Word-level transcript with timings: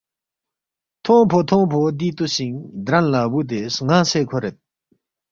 تھونگفو 1.03 1.39
تھونگفو 1.49 1.81
دی 1.99 2.09
توسینگ 2.17 2.55
درن 2.85 3.05
لا 3.11 3.21
بودے 3.31 3.61
سنانگسے 3.75 4.21
کھورید 4.29 4.55